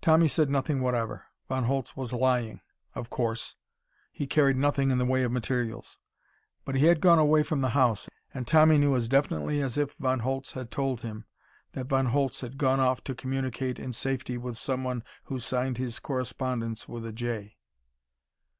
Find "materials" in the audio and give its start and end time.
5.32-5.98